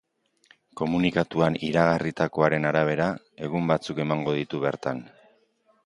[0.79, 3.11] Komunikatuan iragarritakoaren arabera,
[3.49, 5.09] egun batzuk emango ditu bertan.